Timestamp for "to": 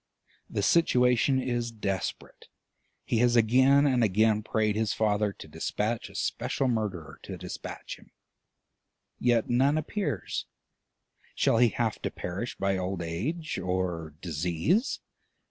5.33-5.47, 7.21-7.37, 12.01-12.09